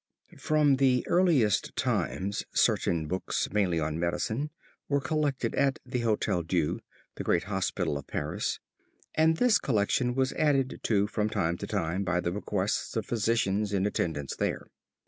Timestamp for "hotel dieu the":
5.99-7.23